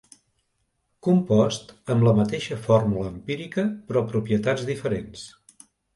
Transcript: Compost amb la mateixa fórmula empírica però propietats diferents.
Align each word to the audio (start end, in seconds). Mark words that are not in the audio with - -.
Compost 1.07 1.69
amb 1.95 2.07
la 2.07 2.13
mateixa 2.21 2.57
fórmula 2.63 3.11
empírica 3.17 3.67
però 3.91 4.03
propietats 4.15 4.65
diferents. 4.71 5.29